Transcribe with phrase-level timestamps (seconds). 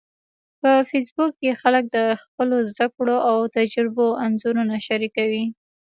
[0.59, 5.45] په فېسبوک کې خلک د خپلو زده کړو او تجربو انځورونه شریکوي